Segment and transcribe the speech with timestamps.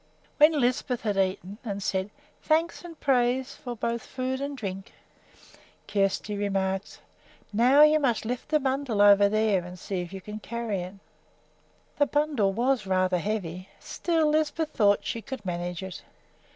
[0.37, 2.09] When Lisbeth had eaten and had said
[2.41, 4.93] "Thanks and praise for both food and drink,"
[5.85, 7.01] Kjersti remarked:
[7.53, 10.95] "Now you must lift the bundle over there and see if you can carry it."
[11.99, 13.69] The bundle was rather heavy.
[13.79, 16.01] Still, Lisbeth thought she could manage it.